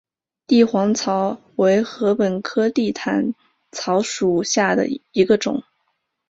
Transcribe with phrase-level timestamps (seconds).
[0.47, 3.35] 帝皇草为禾本科地毯
[3.71, 5.61] 草属下的一个种。